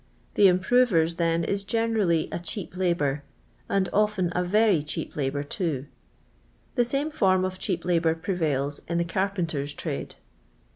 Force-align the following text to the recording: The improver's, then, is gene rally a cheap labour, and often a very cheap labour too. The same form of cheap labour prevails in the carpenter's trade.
The 0.33 0.47
improver's, 0.47 1.17
then, 1.17 1.43
is 1.43 1.63
gene 1.63 1.93
rally 1.95 2.27
a 2.31 2.39
cheap 2.39 2.75
labour, 2.75 3.21
and 3.69 3.87
often 3.93 4.31
a 4.35 4.43
very 4.43 4.81
cheap 4.81 5.15
labour 5.15 5.43
too. 5.43 5.85
The 6.73 6.85
same 6.85 7.11
form 7.11 7.45
of 7.45 7.59
cheap 7.59 7.85
labour 7.85 8.15
prevails 8.15 8.81
in 8.87 8.97
the 8.97 9.05
carpenter's 9.05 9.75
trade. 9.75 10.15